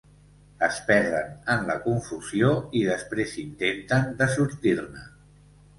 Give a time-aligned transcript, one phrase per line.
[0.67, 2.49] Es perden en la confusió
[2.81, 5.11] i després intenten de sortir-ne.